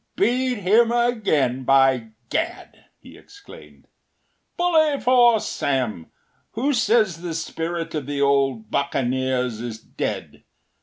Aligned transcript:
“Beat 0.15 0.57
him 0.57 0.91
again, 0.91 1.63
by 1.63 2.07
Gad!” 2.31 2.85
he 2.97 3.15
exclaimed. 3.15 3.85
“Bully 4.57 4.99
for 4.99 5.39
Sam! 5.39 6.07
Who 6.53 6.73
says 6.73 7.21
the 7.21 7.35
spirit 7.35 7.93
of 7.93 8.07
the 8.07 8.19
old 8.19 8.71
buccaneers 8.71 9.61
is 9.61 9.77
dead? 9.77 10.43